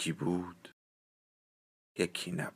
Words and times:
یکی 0.00 0.12
بود 0.12 0.74
یکی 1.98 2.32
نبود. 2.32 2.54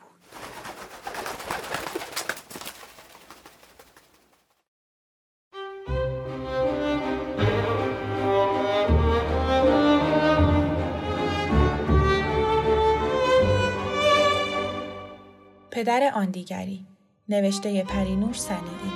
پدر 15.70 16.12
آن 16.14 16.30
دیگری 16.30 16.86
نوشته 17.28 17.84
پرینوش 17.84 18.40
سنیعی 18.40 18.92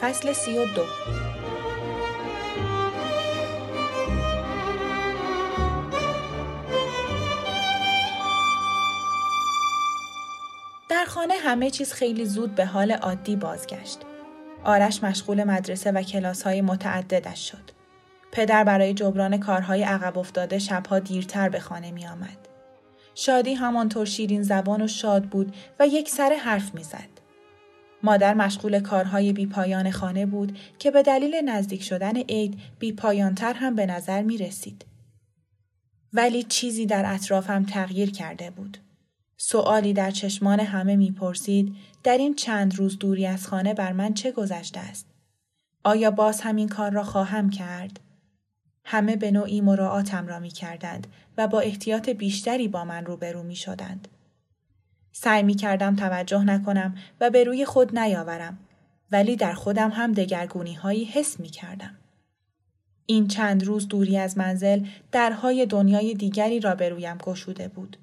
فصل 0.00 0.32
سی 0.32 0.58
و 0.58 0.64
دو. 0.74 1.21
خانه 11.12 11.34
همه 11.34 11.70
چیز 11.70 11.92
خیلی 11.92 12.24
زود 12.24 12.54
به 12.54 12.66
حال 12.66 12.92
عادی 12.92 13.36
بازگشت. 13.36 13.98
آرش 14.64 15.04
مشغول 15.04 15.44
مدرسه 15.44 15.92
و 15.92 16.02
کلاس 16.02 16.42
های 16.42 16.60
متعددش 16.60 17.50
شد. 17.50 17.70
پدر 18.32 18.64
برای 18.64 18.94
جبران 18.94 19.38
کارهای 19.38 19.82
عقب 19.82 20.18
افتاده 20.18 20.58
شبها 20.58 20.98
دیرتر 20.98 21.48
به 21.48 21.60
خانه 21.60 21.90
می 21.90 22.06
آمد. 22.06 22.48
شادی 23.14 23.54
همانطور 23.54 24.06
شیرین 24.06 24.42
زبان 24.42 24.82
و 24.82 24.88
شاد 24.88 25.24
بود 25.24 25.56
و 25.80 25.86
یک 25.86 26.10
سر 26.10 26.32
حرف 26.44 26.74
می 26.74 26.82
زد. 26.82 27.20
مادر 28.02 28.34
مشغول 28.34 28.80
کارهای 28.80 29.32
بیپایان 29.32 29.90
خانه 29.90 30.26
بود 30.26 30.58
که 30.78 30.90
به 30.90 31.02
دلیل 31.02 31.34
نزدیک 31.44 31.82
شدن 31.82 32.16
عید 32.16 32.58
بیپایانتر 32.78 33.52
هم 33.52 33.74
به 33.74 33.86
نظر 33.86 34.22
می 34.22 34.38
رسید. 34.38 34.84
ولی 36.12 36.42
چیزی 36.42 36.86
در 36.86 37.14
اطرافم 37.14 37.64
تغییر 37.64 38.10
کرده 38.10 38.50
بود. 38.50 38.78
سؤالی 39.44 39.92
در 39.92 40.10
چشمان 40.10 40.60
همه 40.60 40.96
می‌پرسید 40.96 41.76
در 42.02 42.18
این 42.18 42.34
چند 42.34 42.74
روز 42.74 42.98
دوری 42.98 43.26
از 43.26 43.46
خانه 43.46 43.74
بر 43.74 43.92
من 43.92 44.14
چه 44.14 44.32
گذشته 44.32 44.80
است؟ 44.80 45.06
آیا 45.84 46.10
باز 46.10 46.40
همین 46.40 46.68
کار 46.68 46.90
را 46.90 47.04
خواهم 47.04 47.50
کرد؟ 47.50 48.00
همه 48.84 49.16
به 49.16 49.30
نوعی 49.30 49.60
مراعاتم 49.60 50.26
را 50.26 50.38
می 50.38 50.48
کردند 50.50 51.06
و 51.38 51.48
با 51.48 51.60
احتیاط 51.60 52.08
بیشتری 52.08 52.68
با 52.68 52.84
من 52.84 53.04
روبرو 53.04 53.42
می 53.42 53.56
شدند. 53.56 54.08
سعی 55.12 55.42
می 55.42 55.54
کردم 55.54 55.96
توجه 55.96 56.44
نکنم 56.44 56.94
و 57.20 57.30
به 57.30 57.44
روی 57.44 57.64
خود 57.64 57.98
نیاورم 57.98 58.58
ولی 59.12 59.36
در 59.36 59.52
خودم 59.52 59.90
هم 59.90 60.12
دگرگونی 60.12 60.74
هایی 60.74 61.04
حس 61.04 61.40
می 61.40 61.48
کردم. 61.48 61.94
این 63.06 63.28
چند 63.28 63.64
روز 63.64 63.88
دوری 63.88 64.18
از 64.18 64.38
منزل 64.38 64.86
درهای 65.12 65.66
دنیای 65.66 66.14
دیگری 66.14 66.60
را 66.60 66.74
به 66.74 66.88
رویم 66.88 67.18
گشوده 67.18 67.68
بود. 67.68 67.96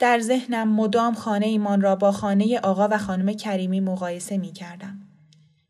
در 0.00 0.20
ذهنم 0.20 0.68
مدام 0.68 1.14
خانه 1.14 1.46
ایمان 1.46 1.80
را 1.80 1.96
با 1.96 2.12
خانه 2.12 2.58
آقا 2.58 2.88
و 2.90 2.98
خانم 2.98 3.32
کریمی 3.32 3.80
مقایسه 3.80 4.38
می 4.38 4.52
کردم. 4.52 4.98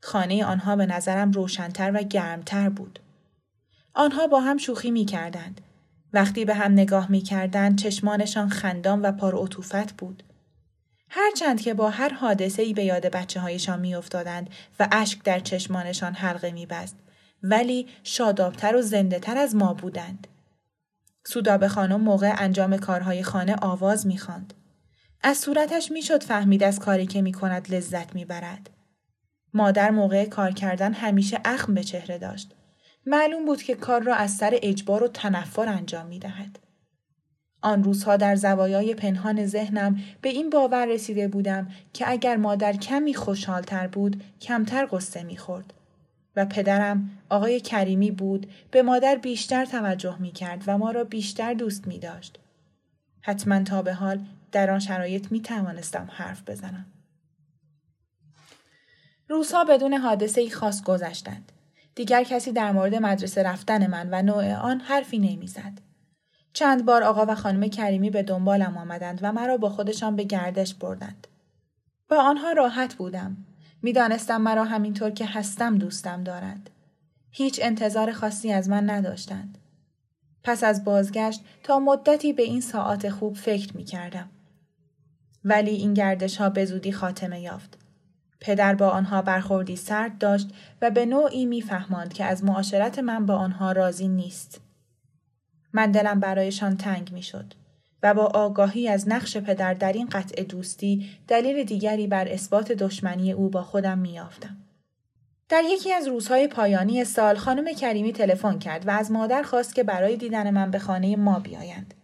خانه 0.03 0.45
آنها 0.45 0.77
به 0.77 0.87
نظرم 0.87 1.33
روشنتر 1.33 1.91
و 1.95 2.03
گرمتر 2.03 2.69
بود. 2.69 2.99
آنها 3.95 4.27
با 4.27 4.41
هم 4.41 4.59
شوخی 4.59 4.91
می 4.91 5.05
کردند. 5.05 5.61
وقتی 6.13 6.45
به 6.45 6.55
هم 6.55 6.73
نگاه 6.73 7.11
می 7.11 7.21
کردند 7.21 7.79
چشمانشان 7.79 8.49
خندان 8.49 9.03
و 9.03 9.13
پر 9.13 9.43
عطوفت 9.43 9.93
بود. 9.93 10.23
هرچند 11.09 11.61
که 11.61 11.75
با 11.75 11.91
هر 11.91 12.15
حادثه 12.15 12.63
ای 12.63 12.73
به 12.73 12.85
یاد 12.85 13.07
بچه 13.07 13.41
هایشان 13.41 13.81
می 13.81 13.95
افتادند 13.95 14.51
و 14.81 14.89
اشک 14.93 15.23
در 15.23 15.41
چشمانشان 15.41 16.13
حلقه 16.13 16.51
می 16.51 16.67
بست. 16.67 16.97
ولی 17.43 17.87
شادابتر 18.03 18.77
و 18.77 18.83
زنده 18.83 19.19
تر 19.19 19.39
از 19.39 19.55
ما 19.57 19.75
بودند. 19.75 20.27
سودابه 21.27 21.69
خانم 21.69 22.01
موقع 22.01 22.35
انجام 22.37 22.77
کارهای 22.77 23.23
خانه 23.23 23.57
آواز 23.63 24.07
می‌خواند. 24.07 24.55
از 25.23 25.39
صورتش 25.39 25.91
می‌شد 25.93 26.23
فهمید 26.23 26.63
از 26.63 26.79
کاری 26.79 27.07
که 27.07 27.23
می‌کند 27.23 27.75
لذت 27.75 28.15
می‌برد. 28.15 28.71
مادر 29.55 29.91
موقع 29.91 30.25
کار 30.25 30.51
کردن 30.51 30.93
همیشه 30.93 31.41
اخم 31.45 31.75
به 31.75 31.85
چهره 31.85 32.19
داشت. 32.19 32.55
معلوم 33.07 33.45
بود 33.45 33.63
که 33.63 33.75
کار 33.75 34.03
را 34.03 34.15
از 34.15 34.31
سر 34.31 34.59
اجبار 34.63 35.03
و 35.03 35.09
تنفر 35.09 35.69
انجام 35.69 36.07
می‌دهد. 36.07 36.59
آن 37.63 37.85
روزها 37.85 38.17
در 38.17 38.37
زوایای 38.37 38.95
پنهان 38.95 39.47
ذهنم 39.47 40.01
به 40.23 40.29
این 40.29 40.51
باور 40.51 40.87
رسیده 40.87 41.29
بودم 41.29 41.69
که 41.93 42.11
اگر 42.11 42.37
مادر 42.37 42.73
کمی 42.73 43.15
خوشحالتر 43.15 43.87
بود 43.87 44.23
کمتر 44.41 44.89
قصه 44.93 45.23
می‌خورد. 45.23 45.73
و 46.37 46.47
پدرم 46.47 47.11
آقای 47.29 47.61
کریمی 47.61 48.11
بود 48.11 48.51
به 48.71 48.83
مادر 48.83 49.17
بیشتر 49.17 49.65
توجه 49.65 50.17
می 50.19 50.33
کرد 50.33 50.65
و 50.67 50.79
ما 50.79 50.91
را 50.91 51.05
بیشتر 51.05 51.55
دوست 51.55 51.87
می 51.87 51.99
داشت. 51.99 52.39
حتما 53.21 53.63
تا 53.63 53.83
به 53.83 53.95
حال 53.95 54.21
در 54.53 54.71
آن 54.71 54.79
شرایط 54.79 55.33
می 55.33 55.41
توانستم 55.41 56.09
حرف 56.13 56.43
بزنم. 56.51 56.87
روزها 59.29 59.65
بدون 59.65 59.95
حادثه 59.95 60.41
ای 60.41 60.51
خاص 60.51 60.83
گذشتند. 60.83 61.53
دیگر 61.95 62.25
کسی 62.25 62.53
در 62.53 62.73
مورد 62.73 62.95
مدرسه 62.95 63.43
رفتن 63.43 63.87
من 63.87 64.09
و 64.13 64.23
نوع 64.23 64.55
آن 64.55 64.81
حرفی 64.81 65.19
نمی‌زد. 65.19 65.73
چند 66.53 66.85
بار 66.85 67.03
آقا 67.03 67.27
و 67.29 67.35
خانم 67.35 67.69
کریمی 67.69 68.11
به 68.11 68.23
دنبالم 68.23 68.77
آمدند 68.77 69.19
و 69.23 69.33
مرا 69.33 69.57
با 69.57 69.69
خودشان 69.69 70.17
به 70.17 70.25
گردش 70.25 70.75
بردند. 70.75 71.27
با 72.09 72.17
آنها 72.17 72.53
راحت 72.53 72.95
بودم. 72.95 73.37
می‌دانستم 73.83 74.41
مرا 74.41 74.65
همینطور 74.65 75.11
که 75.11 75.27
هستم 75.27 75.79
دوستم 75.79 76.25
دارند. 76.25 76.71
هیچ 77.31 77.61
انتظار 77.63 78.13
خاصی 78.13 78.53
از 78.53 78.69
من 78.69 78.91
نداشتند. 78.91 79.59
پس 80.45 80.65
از 80.65 80.85
بازگشت 80.85 81.41
تا 81.63 81.79
مدتی 81.79 82.33
به 82.33 82.43
این 82.43 82.61
ساعت 82.61 83.11
خوب 83.11 83.37
فکر 83.37 83.77
می 83.77 83.85
کردم. 83.85 84.29
ولی 85.45 85.71
این 85.71 85.95
گردش 85.95 86.37
ها 86.37 86.51
به 86.51 86.65
زودی 86.65 86.93
خاتمه 86.93 87.41
یافت. 87.41 87.79
پدر 88.41 88.75
با 88.75 88.89
آنها 88.91 89.23
برخوردی 89.23 89.77
سرد 89.77 90.19
داشت 90.19 90.51
و 90.83 90.91
به 90.91 91.07
نوعی 91.07 91.47
میفهماند 91.47 92.13
که 92.13 92.25
از 92.25 92.45
معاشرت 92.45 92.99
من 92.99 93.27
با 93.27 93.35
آنها 93.37 93.73
راضی 93.73 94.09
نیست. 94.09 94.61
من 95.73 95.91
دلم 95.91 96.21
برایشان 96.21 96.77
تنگ 96.77 97.13
می‌شد. 97.13 97.55
و 98.03 98.15
با 98.15 98.25
آگاهی 98.25 98.89
از 98.89 99.09
نقش 99.09 99.37
پدر 99.37 99.75
در 99.75 99.93
این 99.93 100.07
قطع 100.07 100.43
دوستی 100.43 101.11
دلیل 101.29 101.65
دیگری 101.65 102.07
بر 102.07 102.29
اثبات 102.29 102.73
دشمنی 102.73 103.33
او 103.33 103.49
با 103.49 103.63
خودم 103.63 103.99
میافتم. 103.99 104.57
در 105.49 105.63
یکی 105.65 105.93
از 105.93 106.09
روزهای 106.09 106.49
پایانی 106.49 107.05
سال 107.05 107.37
خانم 107.37 107.73
کریمی 107.73 108.13
تلفن 108.13 108.59
کرد 108.59 108.89
و 108.89 108.91
از 108.91 109.11
مادر 109.11 109.43
خواست 109.43 109.75
که 109.75 109.83
برای 109.83 110.17
دیدن 110.17 110.51
من 110.51 110.71
به 110.71 110.79
خانه 110.79 111.17
ما 111.17 111.39
بیایند. 111.39 111.95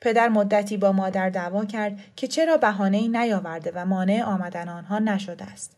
پدر 0.00 0.28
مدتی 0.28 0.76
با 0.76 0.92
مادر 0.92 1.30
دعوا 1.30 1.64
کرد 1.64 1.98
که 2.16 2.26
چرا 2.26 2.56
بهانه 2.56 2.96
ای 2.96 3.08
نیاورده 3.08 3.72
و 3.74 3.84
مانع 3.84 4.22
آمدن 4.22 4.68
آنها 4.68 4.98
نشده 4.98 5.44
است. 5.44 5.76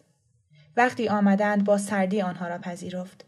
وقتی 0.77 1.09
آمدند 1.09 1.65
با 1.65 1.79
سردی 1.79 2.23
آنها 2.23 2.49
را 2.49 2.59
پذیرفت. 2.59 3.25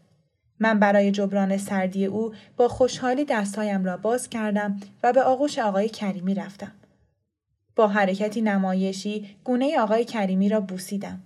من 0.61 0.79
برای 0.79 1.11
جبران 1.11 1.57
سردی 1.57 2.05
او 2.05 2.33
با 2.57 2.67
خوشحالی 2.67 3.25
دستهایم 3.25 3.85
را 3.85 3.97
باز 3.97 4.29
کردم 4.29 4.79
و 5.03 5.13
به 5.13 5.23
آغوش 5.23 5.59
آقای 5.59 5.89
کریمی 5.89 6.35
رفتم. 6.35 6.71
با 7.75 7.87
حرکتی 7.87 8.41
نمایشی 8.41 9.35
گونه 9.43 9.79
آقای 9.79 10.05
کریمی 10.05 10.49
را 10.49 10.61
بوسیدم. 10.61 11.21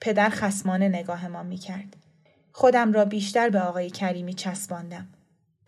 پدر 0.00 0.28
خسمانه 0.28 0.88
نگاه 0.88 1.28
ما 1.28 1.42
می 1.42 1.56
کرد. 1.56 1.96
خودم 2.52 2.92
را 2.92 3.04
بیشتر 3.04 3.48
به 3.50 3.60
آقای 3.60 3.90
کریمی 3.90 4.34
چسباندم. 4.34 5.08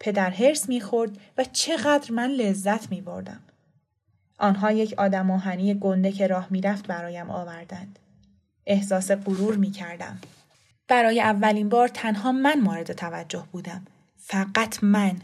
پدر 0.00 0.30
هرس 0.30 0.68
می 0.68 0.80
خورد 0.80 1.10
و 1.38 1.44
چقدر 1.44 2.12
من 2.12 2.30
لذت 2.30 2.90
می 2.90 3.00
بردم. 3.00 3.40
آنها 4.38 4.72
یک 4.72 4.94
آدم 4.98 5.30
آهنی 5.30 5.74
گنده 5.74 6.12
که 6.12 6.26
راه 6.26 6.46
می 6.50 6.60
رفت 6.60 6.86
برایم 6.86 7.30
آوردند. 7.30 7.98
احساس 8.66 9.10
غرور 9.10 9.56
می 9.56 9.70
کردم. 9.70 10.18
برای 10.88 11.20
اولین 11.20 11.68
بار 11.68 11.88
تنها 11.88 12.32
من 12.32 12.60
مورد 12.60 12.92
توجه 12.92 13.44
بودم. 13.52 13.84
فقط 14.16 14.84
من. 14.84 15.20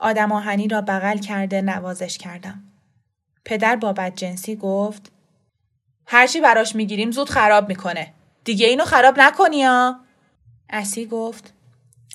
آدم 0.00 0.32
آهنی 0.32 0.68
را 0.68 0.80
بغل 0.80 1.18
کرده 1.18 1.62
نوازش 1.62 2.18
کردم. 2.18 2.62
پدر 3.44 3.76
با 3.76 3.92
بدجنسی 3.92 4.56
گفت 4.56 5.12
هرچی 6.06 6.40
براش 6.40 6.74
می‌گیریم 6.74 7.10
زود 7.10 7.30
خراب 7.30 7.68
می‌کنه. 7.68 8.14
دیگه 8.44 8.66
اینو 8.66 8.84
خراب 8.84 9.20
نکنی 9.20 9.64
ها. 9.64 10.00
اسی 10.70 11.06
گفت 11.06 11.52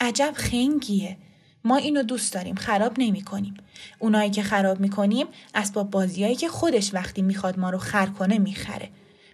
عجب 0.02 0.34
خنگیه. 0.36 1.18
ما 1.64 1.78
اینو 1.78 2.04
دوست 2.04 2.34
داریم 2.34 2.56
خراب 2.56 2.94
نمی 2.98 3.22
کنیم. 3.22 3.58
اونایی 4.00 4.30
که 4.30 4.44
خراب 4.44 4.80
می 4.80 4.90
کنیم 4.90 5.28
اسباب 5.56 5.92
بازیایی 5.92 6.36
که 6.36 6.48
خودش 6.48 6.94
وقتی 6.94 7.22
می‌خواد 7.22 7.60
ما 7.60 7.70
رو 7.70 7.78
خر 7.78 8.06
کنه 8.06 8.38
می‌خره. 8.38 8.90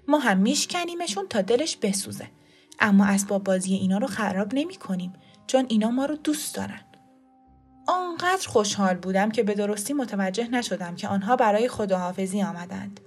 ما 0.08 0.20
هم 0.20 0.38
میشکنیمشون 0.38 1.28
تا 1.28 1.42
دلش 1.42 1.78
بسوزه. 1.78 2.28
اما 2.82 3.06
اسباب 3.06 3.44
بازی 3.44 3.74
اینا 3.74 3.98
رو 3.98 4.08
خراب 4.08 4.48
نمی 4.54 4.76
کنیم 4.76 5.14
چون 5.48 5.66
اینا 5.70 5.90
ما 5.92 6.06
رو 6.06 6.16
دوست 6.16 6.56
دارن. 6.56 6.82
آنقدر 7.88 8.48
خوشحال 8.48 8.96
بودم 8.96 9.32
که 9.32 9.44
به 9.44 9.54
درستی 9.54 9.94
متوجه 9.94 10.48
نشدم 10.48 10.96
که 10.96 11.08
آنها 11.08 11.36
برای 11.36 11.68
خداحافظی 11.68 12.42
آمدند. 12.42 13.00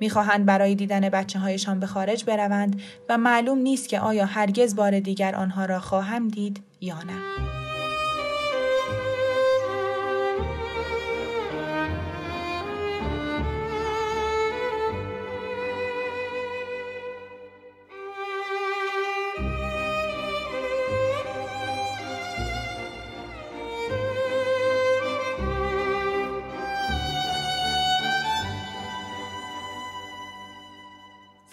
می‌خواهند 0.00 0.46
برای 0.46 0.74
دیدن 0.74 1.08
بچه 1.08 1.38
هایشان 1.38 1.80
به 1.80 1.86
خارج 1.86 2.24
بروند 2.24 2.80
و 3.08 3.18
معلوم 3.18 3.58
نیست 3.58 3.88
که 3.88 4.00
آیا 4.00 4.26
هرگز 4.26 4.76
بار 4.76 5.00
دیگر 5.00 5.34
آنها 5.34 5.64
را 5.64 5.80
خواهم 5.80 6.28
دید 6.28 6.62
یا 6.80 7.02
نه. 7.02 7.65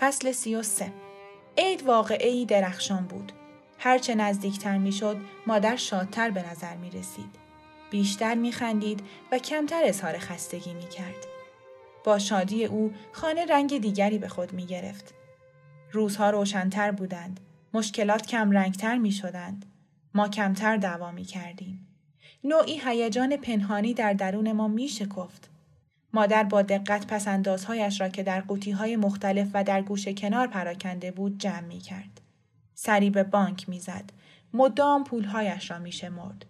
فصل 0.03 0.31
سی 0.31 0.55
و 0.55 0.63
سه 0.63 0.91
عید 1.57 1.83
واقعی 1.83 2.45
درخشان 2.45 3.05
بود. 3.05 3.31
هرچه 3.77 4.15
نزدیکتر 4.15 4.77
می‌شد 4.77 5.17
مادر 5.47 5.75
شادتر 5.75 6.29
به 6.29 6.49
نظر 6.51 6.75
می 6.75 6.89
رسید. 6.89 7.35
بیشتر 7.91 8.35
می 8.35 8.51
خندید 8.51 9.03
و 9.31 9.37
کمتر 9.37 9.81
اظهار 9.85 10.17
خستگی 10.17 10.73
می 10.73 10.89
کرد. 10.89 11.27
با 12.03 12.19
شادی 12.19 12.65
او 12.65 12.93
خانه 13.11 13.45
رنگ 13.45 13.81
دیگری 13.81 14.17
به 14.17 14.27
خود 14.27 14.53
می 14.53 14.65
گرفت. 14.65 15.13
روزها 15.91 16.29
روشنتر 16.29 16.91
بودند. 16.91 17.39
مشکلات 17.73 18.27
کم 18.27 18.51
رنگتر 18.51 18.97
می 18.97 19.11
شدند. 19.11 19.65
ما 20.13 20.27
کمتر 20.27 20.77
دعوا 20.77 21.11
می 21.11 21.23
کردیم. 21.25 21.87
نوعی 22.43 22.81
هیجان 22.85 23.37
پنهانی 23.37 23.93
در 23.93 24.13
درون 24.13 24.51
ما 24.51 24.67
می 24.67 24.87
شکفت. 24.87 25.52
مادر 26.13 26.43
با 26.43 26.61
دقت 26.61 27.07
پسندازهایش 27.07 28.01
را 28.01 28.09
که 28.09 28.23
در 28.23 28.41
قوطی 28.41 28.71
های 28.71 28.95
مختلف 28.95 29.47
و 29.53 29.63
در 29.63 29.81
گوش 29.81 30.07
کنار 30.07 30.47
پراکنده 30.47 31.11
بود 31.11 31.37
جمع 31.37 31.67
می 31.67 31.79
کرد. 31.79 32.21
سری 32.73 33.09
به 33.09 33.23
بانک 33.23 33.69
می 33.69 33.79
زد. 33.79 34.09
مدام 34.53 35.03
پولهایش 35.03 35.71
را 35.71 35.79
می 35.79 35.91
شمرد. 35.91 36.45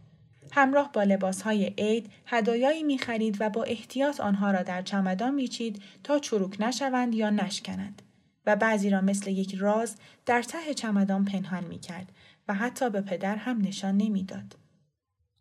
همراه 0.51 0.91
با 0.91 1.03
لباس 1.03 1.41
های 1.41 1.73
عید 1.77 2.11
هدایایی 2.25 2.83
می 2.83 2.97
خرید 2.97 3.37
و 3.39 3.49
با 3.49 3.63
احتیاط 3.63 4.19
آنها 4.19 4.51
را 4.51 4.63
در 4.63 4.81
چمدان 4.81 5.33
می 5.33 5.47
چید 5.47 5.81
تا 6.03 6.19
چروک 6.19 6.55
نشوند 6.59 7.15
یا 7.15 7.29
نشکنند 7.29 8.01
و 8.45 8.55
بعضی 8.55 8.89
را 8.89 9.01
مثل 9.01 9.31
یک 9.31 9.55
راز 9.55 9.95
در 10.25 10.43
ته 10.43 10.73
چمدان 10.73 11.25
پنهان 11.25 11.63
می 11.63 11.79
کرد 11.79 12.11
و 12.47 12.53
حتی 12.53 12.89
به 12.89 13.01
پدر 13.01 13.35
هم 13.35 13.61
نشان 13.61 13.97
نمی‌داد. 13.97 14.55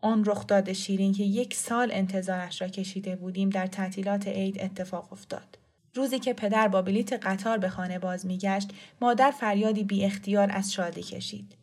آن 0.03 0.25
رخداد 0.25 0.73
شیرین 0.73 1.13
که 1.13 1.25
یک 1.25 1.55
سال 1.55 1.91
انتظارش 1.93 2.63
را 2.63 2.69
کشیده 2.69 3.17
بودیم 3.17 3.51
در 3.51 3.67
تعطیلات 3.67 4.29
عید 4.29 4.61
اتفاق 4.61 5.13
افتاد. 5.13 5.59
روزی 5.95 6.19
که 6.19 6.33
پدر 6.33 6.69
با 6.69 6.83
بلیت 6.83 7.13
قطار 7.13 7.59
به 7.59 7.69
خانه 7.69 7.99
باز 7.99 8.27
میگشت 8.27 8.71
مادر 9.01 9.31
فریادی 9.31 9.85
بی 9.85 10.05
اختیار 10.05 10.51
از 10.53 10.73
شادی 10.73 11.03
کشید 11.03 11.57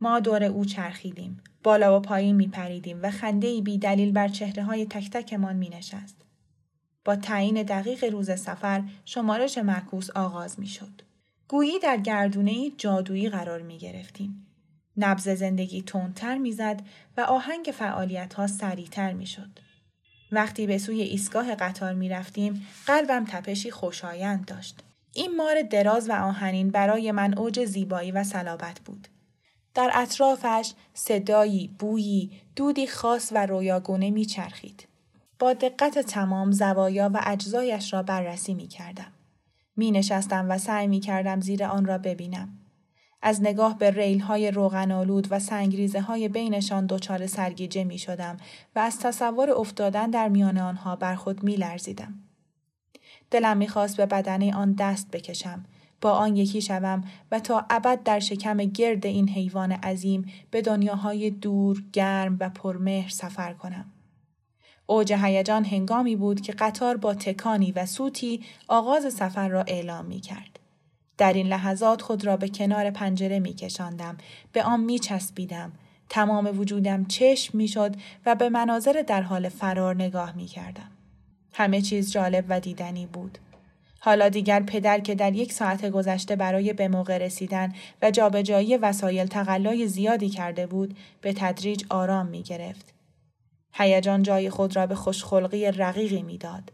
ما 0.00 0.20
دور 0.20 0.44
او 0.44 0.64
چرخیدیم 0.64 1.40
بالا 1.62 1.96
و 1.96 2.02
پایین 2.02 2.36
می 2.36 2.48
پریدیم 2.48 2.98
و 3.02 3.10
خنده 3.10 3.60
بی 3.60 3.78
دلیل 3.78 4.12
بر 4.12 4.28
چهره 4.28 4.62
های 4.62 4.86
تک 4.86 5.10
تکمان 5.10 5.56
می 5.56 5.68
نشست. 5.68 6.16
با 7.04 7.16
تعیین 7.16 7.62
دقیق 7.62 8.04
روز 8.04 8.30
سفر 8.40 8.82
شمارش 9.04 9.58
معکوس 9.58 10.10
آغاز 10.10 10.60
می 10.60 10.66
شد. 10.66 11.02
گویی 11.48 11.78
در 11.78 11.96
گردونه 11.96 12.70
جادویی 12.70 13.28
قرار 13.28 13.62
می 13.62 13.78
گرفتیم. 13.78 14.43
نبز 14.96 15.28
زندگی 15.28 15.82
تندتر 15.82 16.38
می‌زد 16.38 16.82
و 17.16 17.20
آهنگ 17.20 17.74
فعالیت 17.78 18.34
ها 18.34 18.46
سریعتر 18.46 19.12
می‌شد. 19.12 19.58
وقتی 20.32 20.66
به 20.66 20.78
سوی 20.78 21.00
ایستگاه 21.02 21.54
قطار 21.54 21.94
می 21.94 22.08
رفتیم 22.08 22.66
قلبم 22.86 23.24
تپشی 23.24 23.70
خوشایند 23.70 24.44
داشت. 24.44 24.80
این 25.12 25.36
مار 25.36 25.62
دراز 25.62 26.10
و 26.10 26.12
آهنین 26.12 26.70
برای 26.70 27.12
من 27.12 27.38
اوج 27.38 27.64
زیبایی 27.64 28.12
و 28.12 28.24
صلابت 28.24 28.80
بود. 28.80 29.08
در 29.74 29.90
اطرافش 29.94 30.72
صدایی، 30.94 31.68
بویی، 31.78 32.30
دودی 32.56 32.86
خاص 32.86 33.32
و 33.34 33.46
رویاگونه 33.46 34.10
می 34.10 34.24
چرخید. 34.24 34.88
با 35.38 35.52
دقت 35.52 35.98
تمام 35.98 36.52
زوایا 36.52 37.10
و 37.14 37.20
اجزایش 37.24 37.92
را 37.92 38.02
بررسی 38.02 38.54
می 38.54 38.68
کردم. 38.68 39.12
می 39.76 39.90
نشستم 39.90 40.46
و 40.50 40.58
سعی 40.58 40.86
می 40.86 41.00
کردم 41.00 41.40
زیر 41.40 41.64
آن 41.64 41.84
را 41.84 41.98
ببینم. 41.98 42.58
از 43.26 43.42
نگاه 43.42 43.78
به 43.78 43.90
ریل 43.90 44.20
های 44.20 44.50
روغنالود 44.50 45.26
و 45.30 45.38
سنگریزه 45.38 46.00
های 46.00 46.28
بینشان 46.28 46.86
دچار 46.86 47.26
سرگیجه 47.26 47.84
می 47.84 47.98
شدم 47.98 48.36
و 48.76 48.78
از 48.78 48.98
تصور 48.98 49.50
افتادن 49.50 50.10
در 50.10 50.28
میان 50.28 50.58
آنها 50.58 50.96
بر 50.96 51.14
خود 51.14 51.42
می 51.42 51.56
لرزیدم. 51.56 52.14
دلم 53.30 53.56
می‌خواست 53.56 53.96
به 53.96 54.06
بدنه 54.06 54.54
آن 54.54 54.72
دست 54.72 55.10
بکشم 55.10 55.64
با 56.00 56.10
آن 56.10 56.36
یکی 56.36 56.62
شوم 56.62 57.04
و 57.30 57.40
تا 57.40 57.66
ابد 57.70 58.02
در 58.02 58.20
شکم 58.20 58.56
گرد 58.56 59.06
این 59.06 59.28
حیوان 59.28 59.72
عظیم 59.72 60.32
به 60.50 60.62
دنیاهای 60.62 61.30
دور، 61.30 61.84
گرم 61.92 62.36
و 62.40 62.50
پرمهر 62.50 63.08
سفر 63.08 63.52
کنم. 63.52 63.92
اوج 64.86 65.12
هیجان 65.12 65.64
هنگامی 65.64 66.16
بود 66.16 66.40
که 66.40 66.52
قطار 66.52 66.96
با 66.96 67.14
تکانی 67.14 67.72
و 67.72 67.86
سوتی 67.86 68.44
آغاز 68.68 69.14
سفر 69.14 69.48
را 69.48 69.62
اعلام 69.62 70.04
می 70.04 70.20
کرد. 70.20 70.63
در 71.18 71.32
این 71.32 71.46
لحظات 71.46 72.02
خود 72.02 72.26
را 72.26 72.36
به 72.36 72.48
کنار 72.48 72.90
پنجره 72.90 73.38
می 73.38 73.54
کشاندم. 73.54 74.16
به 74.52 74.62
آن 74.62 74.80
می 74.80 74.98
چسبیدم. 74.98 75.72
تمام 76.08 76.58
وجودم 76.58 77.04
چشم 77.04 77.58
می 77.58 77.68
شد 77.68 77.96
و 78.26 78.34
به 78.34 78.48
مناظر 78.48 79.04
در 79.06 79.22
حال 79.22 79.48
فرار 79.48 79.94
نگاه 79.94 80.36
می 80.36 80.46
کردم. 80.46 80.90
همه 81.52 81.80
چیز 81.80 82.12
جالب 82.12 82.44
و 82.48 82.60
دیدنی 82.60 83.06
بود. 83.06 83.38
حالا 84.00 84.28
دیگر 84.28 84.62
پدر 84.62 85.00
که 85.00 85.14
در 85.14 85.32
یک 85.32 85.52
ساعت 85.52 85.86
گذشته 85.90 86.36
برای 86.36 86.72
به 86.72 86.88
موقع 86.88 87.18
رسیدن 87.18 87.72
و 88.02 88.10
جابجایی 88.10 88.76
وسایل 88.76 89.26
تقلای 89.26 89.88
زیادی 89.88 90.28
کرده 90.28 90.66
بود 90.66 90.96
به 91.20 91.32
تدریج 91.32 91.84
آرام 91.90 92.26
می 92.26 92.42
گرفت. 92.42 92.94
هیجان 93.72 94.22
جای 94.22 94.50
خود 94.50 94.76
را 94.76 94.86
به 94.86 94.94
خوشخلقی 94.94 95.70
رقیقی 95.70 96.22
می‌داد. 96.22 96.72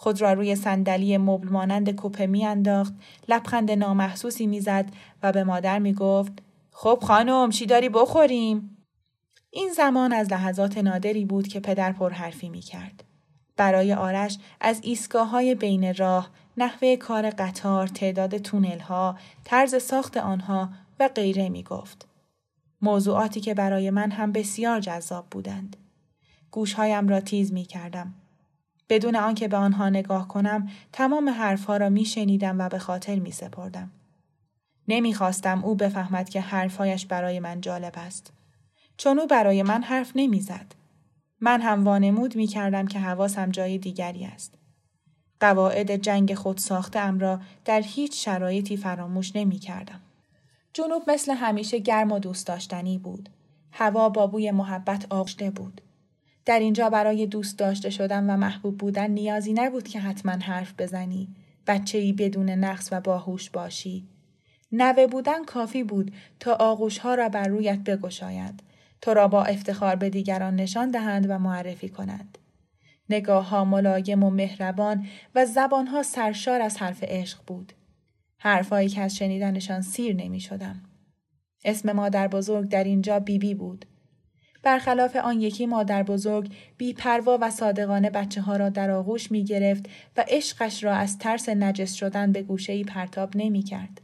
خود 0.00 0.20
را 0.20 0.32
روی 0.32 0.56
صندلی 0.56 1.18
مبل 1.18 1.48
مانند 1.48 1.90
کوپه 1.94 2.26
میانداخت 2.26 2.94
لبخند 3.28 3.70
نامحسوسی 3.70 4.46
می‌زد 4.46 4.86
و 5.22 5.32
به 5.32 5.44
مادر 5.44 5.78
می‌گفت 5.78 6.32
خب 6.70 6.98
خانم 7.02 7.50
چی 7.50 7.66
داری 7.66 7.88
بخوریم 7.88 8.76
این 9.50 9.72
زمان 9.72 10.12
از 10.12 10.32
لحظات 10.32 10.78
نادری 10.78 11.24
بود 11.24 11.48
که 11.48 11.60
پدر 11.60 11.92
پرحرفی 11.92 12.48
می 12.48 12.60
کرد. 12.60 13.04
برای 13.56 13.92
آرش 13.92 14.38
از 14.60 14.80
ایستگاه 14.82 15.28
های 15.28 15.54
بین 15.54 15.94
راه، 15.94 16.30
نحوه 16.56 16.96
کار 16.96 17.30
قطار، 17.30 17.86
تعداد 17.86 18.38
تونل 18.38 18.78
ها، 18.78 19.18
طرز 19.44 19.82
ساخت 19.82 20.16
آنها 20.16 20.70
و 21.00 21.08
غیره 21.08 21.48
می 21.48 21.62
گفت. 21.62 22.08
موضوعاتی 22.82 23.40
که 23.40 23.54
برای 23.54 23.90
من 23.90 24.10
هم 24.10 24.32
بسیار 24.32 24.80
جذاب 24.80 25.26
بودند. 25.30 25.76
گوشهایم 26.50 27.08
را 27.08 27.20
تیز 27.20 27.52
می 27.52 27.64
کردم. 27.64 28.14
بدون 28.88 29.16
آنکه 29.16 29.48
به 29.48 29.56
آنها 29.56 29.88
نگاه 29.88 30.28
کنم 30.28 30.68
تمام 30.92 31.28
حرفها 31.28 31.76
را 31.76 31.88
می 31.88 32.04
شنیدم 32.04 32.60
و 32.60 32.68
به 32.68 32.78
خاطر 32.78 33.18
می 33.18 33.32
سپردم. 33.32 33.90
نمی 34.88 35.14
خواستم 35.14 35.64
او 35.64 35.74
بفهمد 35.74 36.28
که 36.28 36.40
حرفهایش 36.40 37.06
برای 37.06 37.40
من 37.40 37.60
جالب 37.60 37.94
است. 37.96 38.32
چون 38.96 39.18
او 39.18 39.26
برای 39.26 39.62
من 39.62 39.82
حرف 39.82 40.12
نمی 40.14 40.40
زد. 40.40 40.74
من 41.40 41.60
هم 41.60 41.84
وانمود 41.84 42.36
می 42.36 42.46
کردم 42.46 42.86
که 42.86 42.98
حواسم 42.98 43.50
جای 43.50 43.78
دیگری 43.78 44.24
است. 44.24 44.54
قواعد 45.40 45.96
جنگ 45.96 46.34
خود 46.34 46.58
ساخته 46.58 46.98
ام 46.98 47.18
را 47.18 47.40
در 47.64 47.80
هیچ 47.80 48.24
شرایطی 48.24 48.76
فراموش 48.76 49.36
نمی 49.36 49.58
کردم. 49.58 50.00
جنوب 50.72 51.10
مثل 51.10 51.32
همیشه 51.32 51.78
گرم 51.78 52.12
و 52.12 52.18
دوست 52.18 52.46
داشتنی 52.46 52.98
بود. 52.98 53.28
هوا 53.72 54.08
با 54.08 54.26
بوی 54.26 54.50
محبت 54.50 55.06
آغشته 55.10 55.50
بود. 55.50 55.80
در 56.48 56.58
اینجا 56.58 56.90
برای 56.90 57.26
دوست 57.26 57.58
داشته 57.58 57.90
شدن 57.90 58.30
و 58.30 58.36
محبوب 58.36 58.78
بودن 58.78 59.10
نیازی 59.10 59.52
نبود 59.52 59.88
که 59.88 60.00
حتما 60.00 60.32
حرف 60.32 60.74
بزنی. 60.78 61.28
بچه 61.66 61.98
ای 61.98 62.12
بدون 62.12 62.50
نقص 62.50 62.88
و 62.92 63.00
باهوش 63.00 63.50
باشی. 63.50 64.08
نوه 64.72 65.06
بودن 65.06 65.44
کافی 65.44 65.84
بود 65.84 66.12
تا 66.40 66.54
آغوشها 66.54 67.14
را 67.14 67.28
بر 67.28 67.48
رویت 67.48 67.78
بگشایند. 67.78 68.62
تو 69.00 69.14
را 69.14 69.28
با 69.28 69.44
افتخار 69.44 69.96
به 69.96 70.10
دیگران 70.10 70.56
نشان 70.56 70.90
دهند 70.90 71.30
و 71.30 71.38
معرفی 71.38 71.88
کنند. 71.88 72.38
نگاه 73.10 73.48
ها 73.48 73.64
ملایم 73.64 74.22
و 74.22 74.30
مهربان 74.30 75.06
و 75.34 75.46
زبان 75.46 75.86
ها 75.86 76.02
سرشار 76.02 76.60
از 76.60 76.76
حرف 76.76 77.02
عشق 77.02 77.38
بود. 77.46 77.72
حرفهایی 78.38 78.88
که 78.88 79.00
از 79.00 79.16
شنیدنشان 79.16 79.80
سیر 79.80 80.16
نمی 80.16 80.40
شدم. 80.40 80.82
اسم 81.64 81.92
مادر 81.92 82.28
بزرگ 82.28 82.68
در 82.68 82.84
اینجا 82.84 83.20
بیبی 83.20 83.48
بی 83.48 83.54
بود. 83.54 83.84
برخلاف 84.62 85.16
آن 85.16 85.40
یکی 85.40 85.66
مادر 85.66 86.02
بزرگ 86.02 86.52
پروا 86.96 87.38
و 87.40 87.50
صادقانه 87.50 88.10
بچه 88.10 88.40
ها 88.40 88.56
را 88.56 88.68
در 88.68 88.90
آغوش 88.90 89.30
می 89.30 89.44
گرفت 89.44 89.88
و 90.16 90.24
عشقش 90.28 90.84
را 90.84 90.94
از 90.94 91.18
ترس 91.18 91.48
نجس 91.48 91.92
شدن 91.92 92.32
به 92.32 92.42
گوشه 92.42 92.72
ای 92.72 92.84
پرتاب 92.84 93.36
نمی 93.36 93.62
کرد. 93.62 94.00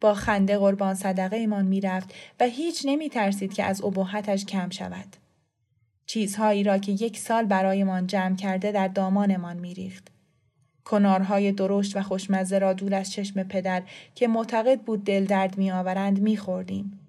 با 0.00 0.14
خنده 0.14 0.58
قربان 0.58 0.94
صدقه 0.94 1.36
ایمان 1.36 1.66
می 1.66 1.80
رفت 1.80 2.14
و 2.40 2.44
هیچ 2.44 2.82
نمی 2.84 3.08
ترسید 3.08 3.54
که 3.54 3.64
از 3.64 3.84
ابهتش 3.84 4.44
کم 4.44 4.70
شود. 4.70 5.16
چیزهایی 6.06 6.62
را 6.62 6.78
که 6.78 6.92
یک 6.92 7.18
سال 7.18 7.44
برایمان 7.44 8.06
جمع 8.06 8.36
کرده 8.36 8.72
در 8.72 8.88
دامانمان 8.88 9.56
می 9.56 9.74
ریخت. 9.74 10.08
کنارهای 10.84 11.52
درشت 11.52 11.96
و 11.96 12.02
خوشمزه 12.02 12.58
را 12.58 12.72
دور 12.72 12.94
از 12.94 13.12
چشم 13.12 13.42
پدر 13.42 13.82
که 14.14 14.28
معتقد 14.28 14.80
بود 14.80 15.04
دل 15.04 15.24
درد 15.24 15.58
می 15.58 15.70
آورند 15.70 16.20
می 16.20 16.36
خوردیم. 16.36 16.99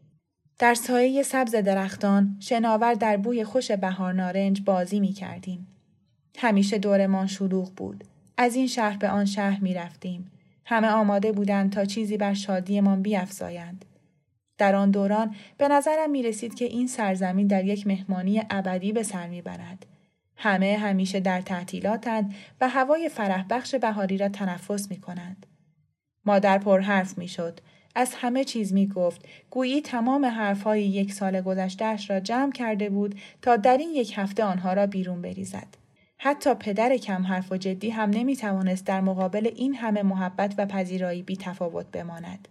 در 0.62 0.74
سایه 0.74 1.24
سبز 1.24 1.56
درختان 1.56 2.38
شناور 2.39 2.94
در 2.94 3.18
بوی 3.18 3.44
خوش 3.44 3.72
بهار 3.72 4.13
نارنج 4.13 4.62
بازی 4.62 5.00
می 5.00 5.13
کردیم. 5.13 5.68
همیشه 6.38 6.77
دورمان 6.77 7.27
شلوغ 7.27 7.72
بود. 7.75 8.03
از 8.38 8.56
این 8.56 8.68
شهر 8.68 8.98
به 8.98 9.10
آن 9.10 9.25
شهر 9.25 9.60
می 9.60 9.74
رفتیم. 9.74 10.32
همه 10.65 10.88
آماده 10.88 11.32
بودند 11.32 11.72
تا 11.72 11.86
چیزی 11.86 12.18
بر 12.18 12.34
شادیمان 12.34 13.01
بیافزایند. 13.01 13.86
در 14.58 14.75
آن 14.75 14.91
دوران 14.91 15.36
به 15.58 15.68
نظرم 15.68 16.12
می 16.12 16.24
رسید 16.24 16.56
که 16.56 16.65
این 16.65 16.88
سرزمین 16.88 17.48
در 17.48 17.65
یک 17.65 17.88
مهمانی 17.88 18.44
ابدی 18.50 18.91
به 18.91 19.03
سر 19.03 19.27
می 19.27 19.41
برد. 19.41 19.86
همه 20.36 20.77
همیشه 20.77 21.20
در 21.20 21.41
تعطیلاتند 21.41 22.36
و 22.62 22.70
هوای 22.70 23.10
فرح 23.10 23.46
بخش 23.50 23.75
بهاری 23.75 24.18
را 24.18 24.30
تنفس 24.30 24.91
می 24.91 24.98
کنند. 24.98 25.46
مادر 26.25 26.58
پر 26.58 26.80
حرف 26.80 27.18
می 27.18 27.27
شد. 27.27 27.60
از 27.95 28.13
همه 28.15 28.43
چیز 28.43 28.74
می 28.74 28.88
گفت. 28.88 29.25
گویی 29.50 29.81
تمام 29.81 30.25
حرفهای 30.25 30.83
یک 30.83 31.13
سال 31.13 31.41
گذشتهش 31.41 32.10
را 32.10 32.19
جمع 32.19 32.51
کرده 32.51 32.89
بود 32.89 33.19
تا 33.41 33.55
در 33.55 33.77
این 33.77 33.89
یک 33.89 34.13
هفته 34.15 34.43
آنها 34.43 34.74
را 34.74 34.88
بیرون 34.88 35.21
بریزد. 35.21 35.67
حتی 36.17 36.53
پدر 36.53 36.98
کم 36.98 37.25
حرف 37.25 37.51
و 37.51 37.57
جدی 37.57 37.89
هم 37.89 38.10
نمی 38.10 38.36
توانست 38.36 38.86
در 38.86 39.01
مقابل 39.01 39.50
این 39.55 39.75
همه 39.75 40.03
محبت 40.03 40.55
و 40.57 40.65
پذیرایی 40.65 41.21
بی 41.21 41.38
تفاوت 41.38 41.86
بماند. 41.91 42.48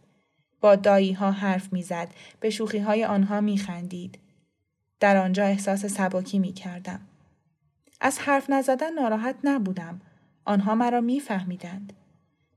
با 0.60 0.76
دایی 0.76 1.12
ها 1.12 1.30
حرف 1.30 1.72
می‌زد، 1.72 2.08
به 2.40 2.50
شوخی 2.50 2.78
های 2.78 3.04
آنها 3.04 3.40
می 3.40 3.58
خندید. 3.58 4.18
در 5.00 5.16
آنجا 5.16 5.44
احساس 5.44 5.86
سباکی 5.86 6.38
می 6.38 6.52
کردم. 6.52 7.00
از 8.00 8.18
حرف 8.18 8.50
نزدن 8.50 8.94
ناراحت 8.94 9.36
نبودم. 9.44 10.00
آنها 10.44 10.74
مرا 10.74 11.00
میفهمیدند. 11.00 11.92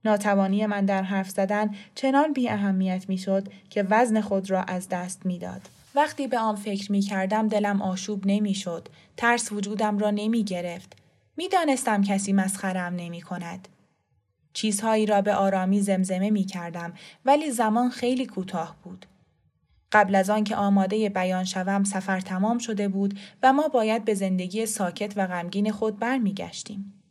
ناتوانی 0.06 0.66
من 0.66 0.86
در 0.86 1.04
حرف 1.04 1.30
زدن 1.30 1.76
چنان 1.96 2.34
بی 2.34 2.50
اهمیت 2.50 3.10
می 3.10 3.18
شد 3.18 3.48
که 3.70 3.84
وزن 3.90 4.22
خود 4.22 4.50
را 4.50 4.64
از 4.64 4.90
دست 4.90 5.26
می‌داد. 5.26 5.62
وقتی 5.96 6.28
به 6.28 6.40
آن 6.40 6.56
فکر 6.56 6.92
می 6.92 7.02
کردم 7.02 7.48
دلم 7.48 7.82
آشوب 7.82 8.24
نمی 8.26 8.54
شد. 8.54 8.88
ترس 9.18 9.52
وجودم 9.52 9.98
را 9.98 10.12
نمی 10.12 10.44
گرفت. 10.44 10.96
می 11.38 11.50
دانستم 11.50 12.04
کسی 12.04 12.34
مسخرم 12.34 12.96
نمی 12.96 13.22
کند. 13.22 13.68
چیزهایی 14.54 15.06
را 15.06 15.22
به 15.22 15.34
آرامی 15.36 15.82
زمزمه 15.82 16.30
می 16.30 16.44
کردم 16.44 16.94
ولی 17.26 17.52
زمان 17.52 17.90
خیلی 17.90 18.26
کوتاه 18.26 18.76
بود. 18.84 19.06
قبل 19.92 20.16
از 20.16 20.30
آن 20.30 20.44
که 20.44 20.56
آماده 20.56 21.10
بیان 21.10 21.44
شوم 21.44 21.84
سفر 21.84 22.20
تمام 22.20 22.58
شده 22.58 22.88
بود 22.88 23.20
و 23.44 23.54
ما 23.54 23.68
باید 23.68 24.06
به 24.06 24.14
زندگی 24.14 24.66
ساکت 24.66 25.14
و 25.16 25.28
غمگین 25.28 25.72
خود 25.72 26.00
برمیگشتیم. 26.00 27.03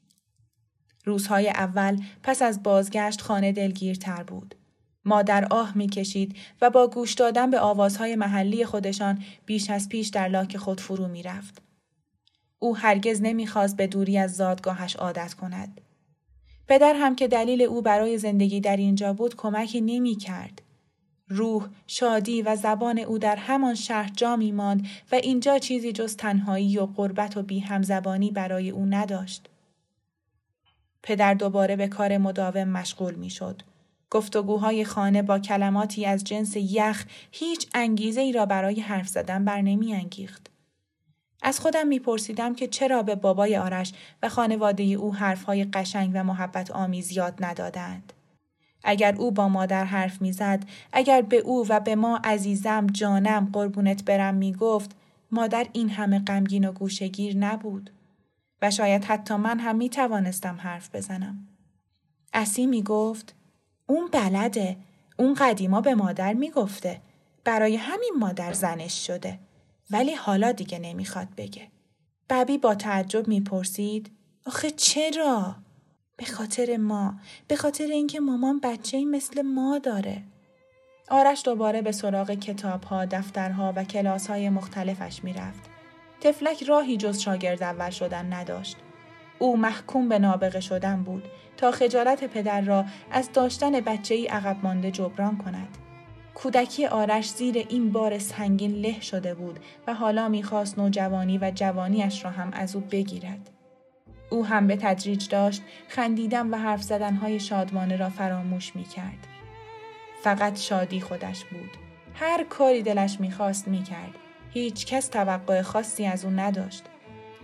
روزهای 1.05 1.49
اول 1.49 2.01
پس 2.23 2.43
از 2.43 2.63
بازگشت 2.63 3.21
خانه 3.21 3.53
دلگیرتر 3.53 4.23
بود. 4.23 4.55
مادر 5.05 5.45
آه 5.45 5.79
می‌کشید 5.79 6.37
و 6.61 6.71
با 6.71 6.87
گوش 6.87 7.15
دادن 7.15 7.51
به 7.51 7.61
آوازهای 7.61 8.17
محلی 8.17 8.65
خودشان 8.65 9.25
بیش 9.47 9.71
از 9.71 9.89
پیش 9.89 10.09
در 10.09 10.29
لاک 10.29 10.57
خود 10.57 10.81
فرو 10.81 11.09
می‌رفت. 11.09 11.63
او 12.59 12.77
هرگز 12.77 13.23
نمی‌خواست 13.23 13.77
به 13.77 13.87
دوری 13.87 14.19
از 14.19 14.37
زادگاهش 14.37 14.97
عادت 14.97 15.35
کند. 15.35 15.81
پدر 16.69 16.95
هم 16.95 17.17
که 17.17 17.29
دلیل 17.29 17.63
او 17.63 17.83
برای 17.83 18.19
زندگی 18.19 18.61
در 18.61 18.77
اینجا 18.77 19.13
بود 19.13 19.37
کمکی 19.37 19.81
نمی 19.81 20.15
کرد. 20.15 20.63
روح، 21.29 21.69
شادی 21.87 22.43
و 22.43 22.57
زبان 22.57 22.99
او 22.99 23.19
در 23.19 23.37
همان 23.37 23.75
شهر 23.75 24.11
جا 24.17 24.37
می 24.37 24.53
ماند 24.53 24.87
و 25.13 25.15
اینجا 25.15 25.59
چیزی 25.59 25.93
جز 25.93 26.17
تنهایی 26.17 26.79
و 26.79 26.87
قربت 26.87 27.37
و 27.37 27.43
بی 27.43 27.59
هم 27.59 27.83
زبانی 27.83 28.31
برای 28.31 28.71
او 28.71 28.87
نداشت. 28.87 29.49
پدر 31.03 31.35
دوباره 31.35 31.77
به 31.77 31.89
کار 31.89 32.19
مداوم 32.19 32.69
مشغول 32.69 33.15
می 33.15 33.31
شد. 33.31 33.63
گفتگوهای 34.11 34.85
خانه 34.85 35.23
با 35.23 35.39
کلماتی 35.39 36.07
از 36.07 36.25
جنس 36.25 36.57
یخ 36.57 37.05
هیچ 37.31 37.69
انگیزه 37.75 38.21
ای 38.21 38.33
را 38.33 38.47
برای 38.47 38.81
حرف 38.81 39.09
زدن 39.09 39.45
بر 39.45 39.61
نمی 39.61 39.95
انگیخت. 39.95 40.51
از 41.43 41.61
خودم 41.61 41.87
میپرسیدم 41.87 42.55
که 42.55 42.69
چرا 42.69 43.03
به 43.03 43.15
بابای 43.15 43.57
آرش 43.57 43.93
و 44.23 44.29
خانواده 44.29 44.83
او 44.83 45.15
حرفهای 45.15 45.65
قشنگ 45.65 46.11
و 46.15 46.25
محبت 46.25 46.71
آمیز 46.71 47.13
یاد 47.13 47.35
ندادند. 47.45 48.13
اگر 48.85 49.15
او 49.15 49.31
با 49.31 49.49
مادر 49.49 49.85
حرف 49.85 50.23
می‌زد، 50.23 50.65
اگر 50.93 51.23
به 51.23 51.37
او 51.37 51.67
و 51.69 51.81
به 51.81 51.95
ما 51.95 52.21
عزیزم 52.25 52.87
جانم 52.87 53.51
قربونت 53.53 54.05
برم 54.05 54.35
می‌گفت، 54.35 54.91
مادر 55.31 55.67
این 55.73 55.91
همه 55.91 56.19
غمگین 56.19 56.69
و 56.69 56.73
گوشگیر 56.73 57.37
نبود. 57.37 57.91
و 58.63 58.71
شاید 58.71 59.05
حتی 59.05 59.35
من 59.35 59.59
هم 59.59 59.77
می 59.77 59.89
توانستم 59.89 60.57
حرف 60.61 60.95
بزنم. 60.95 61.49
اسی 62.33 62.67
می 62.67 62.83
گفت 62.83 63.35
اون 63.87 64.09
بلده. 64.13 64.77
اون 65.19 65.35
قدیما 65.35 65.81
به 65.81 65.95
مادر 65.95 66.33
می 66.33 66.51
گفته. 66.51 67.01
برای 67.45 67.77
همین 67.77 68.13
مادر 68.19 68.53
زنش 68.53 69.07
شده. 69.07 69.39
ولی 69.91 70.15
حالا 70.15 70.53
دیگه 70.53 70.79
نمی‌خواد 70.79 71.29
بگه. 71.37 71.69
ببی 72.31 72.59
با 72.59 72.75
تعجب 72.75 73.29
می‌پرسید 73.29 74.11
آخه 74.47 74.71
چرا؟ 74.71 75.57
به 76.17 76.25
خاطر 76.25 76.77
ما 76.77 77.15
به 77.49 77.57
خاطر 77.57 77.87
اینکه 77.87 78.21
مامان 78.21 78.61
بچه 78.61 79.05
مثل 79.05 79.43
ما 79.43 79.79
داره 79.79 80.23
آرش 81.09 81.43
دوباره 81.45 81.83
به 81.83 81.93
سراغ 81.93 82.31
کتاب 82.31 82.85
ها، 82.85 83.05
دفترها 83.05 83.73
و 83.77 83.85
کلاس 83.85 84.27
های 84.27 84.49
مختلفش 84.49 85.25
می‌رفت. 85.25 85.72
تفلک 86.23 86.63
راهی 86.63 86.97
جز 86.97 87.19
شاگرد 87.19 87.63
اول 87.63 87.91
شدن 87.91 88.33
نداشت. 88.33 88.77
او 89.39 89.57
محکوم 89.57 90.09
به 90.09 90.19
نابغه 90.19 90.61
شدن 90.61 91.03
بود 91.03 91.25
تا 91.57 91.71
خجالت 91.71 92.25
پدر 92.25 92.61
را 92.61 92.85
از 93.11 93.33
داشتن 93.33 93.81
بچه 93.81 94.15
ای 94.15 94.27
عقب 94.27 94.57
مانده 94.63 94.91
جبران 94.91 95.39
کند. 95.39 95.79
کودکی 96.35 96.87
آرش 96.87 97.31
زیر 97.31 97.67
این 97.69 97.93
بار 97.93 98.19
سنگین 98.19 98.73
له 98.73 99.01
شده 99.01 99.35
بود 99.35 99.61
و 99.87 99.95
حالا 99.95 100.29
می‌خواست 100.29 100.79
نوجوانی 100.79 101.39
و 101.39 101.53
جوانیش 101.55 102.25
را 102.25 102.31
هم 102.31 102.51
از 102.53 102.77
او 102.77 102.83
بگیرد. 102.91 103.51
او 104.31 104.47
هم 104.47 104.67
به 104.67 104.77
تدریج 104.77 105.29
داشت 105.29 105.63
خندیدن 105.89 106.51
و 106.51 106.57
حرف 106.57 106.83
زدنهای 106.83 107.41
شادمانه 107.41 107.97
را 107.97 108.09
فراموش 108.09 108.77
می 108.77 108.85
کرد. 108.85 109.27
فقط 110.23 110.59
شادی 110.59 111.01
خودش 111.01 111.45
بود. 111.45 111.71
هر 112.15 112.45
کاری 112.45 112.83
دلش 112.83 113.21
می‌خواست 113.21 113.69
می‌کرد. 113.69 114.22
هیچ 114.53 114.87
کس 114.87 115.09
توقع 115.09 115.63
خاصی 115.63 116.07
از 116.07 116.25
او 116.25 116.31
نداشت. 116.31 116.85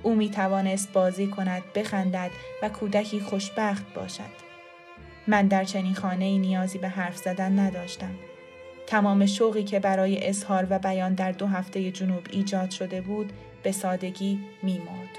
او 0.03 0.15
می 0.15 0.31
توانست 0.31 0.93
بازی 0.93 1.27
کند، 1.27 1.63
بخندد 1.75 2.31
و 2.63 2.69
کودکی 2.69 3.21
خوشبخت 3.21 3.95
باشد. 3.95 4.49
من 5.27 5.49
در 5.49 5.65
چنین 5.65 5.95
خانه 5.95 6.25
ای 6.25 6.39
نیازی 6.39 6.79
به 6.79 6.89
حرف 6.89 7.17
زدن 7.17 7.59
نداشتم. 7.59 8.15
تمام 8.87 9.27
شوقی 9.27 9.65
که 9.65 9.81
برای 9.81 10.29
اظهار 10.29 10.67
و 10.71 10.79
بیان 10.79 11.15
در 11.15 11.33
دو 11.33 11.47
هفته 11.47 11.91
جنوب 11.91 12.27
ایجاد 12.31 12.71
شده 12.71 13.01
بود 13.01 13.33
به 13.63 13.73
سادگی 13.73 14.39
میمرد. 14.63 15.19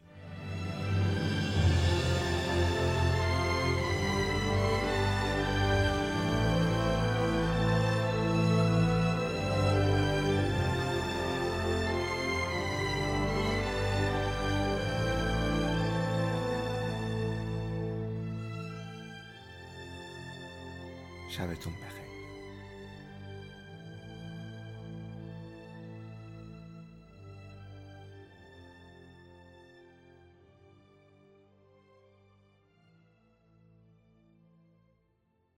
شبتون 21.31 21.73
بخیر. 21.73 22.00